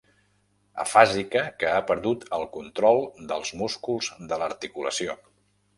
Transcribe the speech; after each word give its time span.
Afàsica 0.83 1.43
que 1.63 1.69
ha 1.73 1.83
perdut 1.91 2.25
el 2.39 2.49
control 2.59 3.03
dels 3.35 3.53
músculs 3.63 4.13
de 4.33 4.45
l'articulació. 4.45 5.21